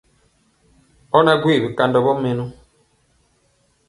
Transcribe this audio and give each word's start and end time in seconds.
Ɔ 1.15 1.19
na 1.25 1.33
gwee 1.41 1.61
bikandɔ 1.63 1.99
vɔ 2.05 2.11
mɛnɔ. 2.21 2.45